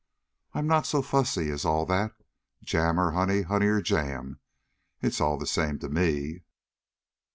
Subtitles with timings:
[0.55, 2.13] I'm not so fussy as all that.
[2.63, 4.39] Jam or honey honey or jam,
[4.99, 6.41] it's all the same to me."